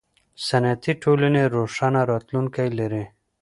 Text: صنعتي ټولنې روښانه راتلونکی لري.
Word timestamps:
صنعتي 0.47 0.93
ټولنې 1.03 1.43
روښانه 1.55 2.01
راتلونکی 2.11 2.67
لري. 2.79 3.03